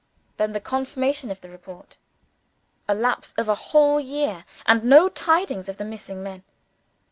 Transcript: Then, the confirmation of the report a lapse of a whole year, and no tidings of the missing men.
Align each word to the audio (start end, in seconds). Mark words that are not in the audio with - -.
Then, 0.37 0.53
the 0.53 0.59
confirmation 0.59 1.29
of 1.29 1.41
the 1.41 1.49
report 1.51 1.97
a 2.87 2.95
lapse 2.95 3.35
of 3.37 3.47
a 3.47 3.53
whole 3.53 3.99
year, 3.99 4.45
and 4.65 4.83
no 4.83 5.09
tidings 5.09 5.69
of 5.69 5.77
the 5.77 5.85
missing 5.85 6.23
men. 6.23 6.43